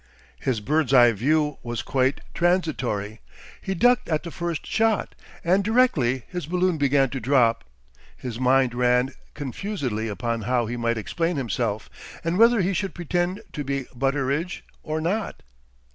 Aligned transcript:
His 0.39 0.61
bird's 0.61 0.95
eye 0.95 1.11
view 1.11 1.59
was 1.61 1.83
quite 1.83 2.21
transitory. 2.33 3.19
He 3.61 3.75
ducked 3.75 4.09
at 4.09 4.23
the 4.23 4.31
first 4.31 4.65
shot; 4.65 5.13
and 5.43 5.63
directly 5.63 6.23
his 6.27 6.47
balloon 6.47 6.79
began 6.79 7.11
to 7.11 7.19
drop, 7.19 7.63
his 8.17 8.39
mind 8.39 8.73
ran 8.73 9.11
confusedly 9.35 10.07
upon 10.07 10.41
how 10.41 10.65
he 10.65 10.75
might 10.75 10.97
explain 10.97 11.37
himself, 11.37 11.87
and 12.23 12.39
whether 12.39 12.61
he 12.61 12.73
should 12.73 12.95
pretend 12.95 13.43
to 13.53 13.63
be 13.63 13.85
Butteridge 13.93 14.63
or 14.81 15.01
not. 15.01 15.43